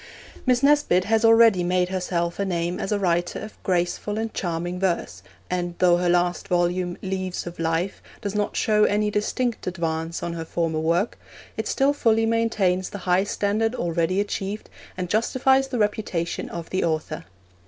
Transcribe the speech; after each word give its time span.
Miss 0.47 0.63
Nesbit 0.63 1.03
has 1.03 1.23
already 1.23 1.63
made 1.63 1.89
herself 1.89 2.39
a 2.39 2.43
name 2.43 2.79
as 2.79 2.91
a 2.91 2.97
writer 2.97 3.37
of 3.37 3.61
graceful 3.61 4.17
and 4.17 4.33
charming 4.33 4.79
verse, 4.79 5.21
and 5.47 5.75
though 5.77 5.97
her 5.97 6.09
last 6.09 6.47
volume, 6.47 6.97
Leaves 7.03 7.45
of 7.45 7.59
Life, 7.59 8.01
does 8.19 8.33
not 8.33 8.55
show 8.57 8.85
any 8.85 9.11
distinct 9.11 9.67
advance 9.67 10.23
on 10.23 10.33
her 10.33 10.43
former 10.43 10.79
work, 10.79 11.19
it 11.55 11.67
still 11.67 11.93
fully 11.93 12.25
maintains 12.25 12.89
the 12.89 12.97
high 13.05 13.23
standard 13.23 13.75
already 13.75 14.19
achieved, 14.19 14.71
and 14.97 15.07
justifies 15.07 15.67
the 15.67 15.77
reputation 15.77 16.49
of 16.49 16.71
the 16.71 16.83
author. 16.83 17.25